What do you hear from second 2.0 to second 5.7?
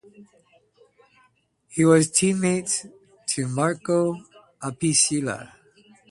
team-mates to Marco Apicella.